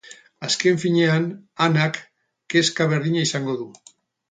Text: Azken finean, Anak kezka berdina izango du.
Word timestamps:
Azken 0.45 0.79
finean, 0.83 1.27
Anak 1.67 2.01
kezka 2.55 2.91
berdina 2.95 3.25
izango 3.29 3.57
du. 3.63 3.71